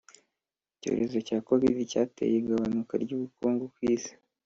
[0.75, 4.11] icyorezo cya covid cyateye igabanuka ryubukungu kwisi